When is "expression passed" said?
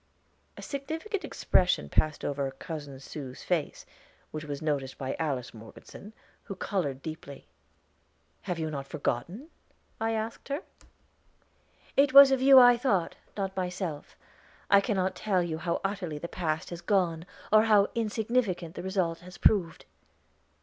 1.23-2.25